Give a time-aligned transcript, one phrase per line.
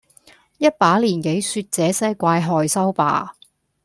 [0.57, 3.35] 一把年紀說這些怪害羞吧！